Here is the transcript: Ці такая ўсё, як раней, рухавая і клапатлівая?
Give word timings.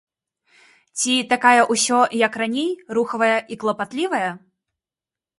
Ці 1.01 1.15
такая 1.33 1.61
ўсё, 1.73 1.99
як 2.21 2.33
раней, 2.43 2.71
рухавая 2.99 3.35
і 3.57 3.59
клапатлівая? 3.65 4.31